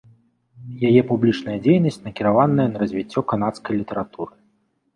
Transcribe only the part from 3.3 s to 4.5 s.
канадскай літаратуры.